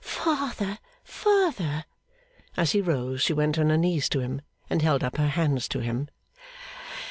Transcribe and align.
'Father, 0.03 0.79
father!' 1.03 1.85
As 2.57 2.71
he 2.71 2.81
rose 2.81 3.21
she 3.21 3.33
went 3.33 3.59
on 3.59 3.69
her 3.69 3.77
knees 3.77 4.09
to 4.09 4.19
him, 4.19 4.41
and 4.67 4.81
held 4.81 5.03
up 5.03 5.17
her 5.17 5.27
hands 5.27 5.67
to 5.67 5.77
him. 5.81 6.07